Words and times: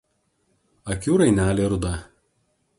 Akių 0.95 1.19
rainelė 1.25 1.71
ruda. 1.77 1.95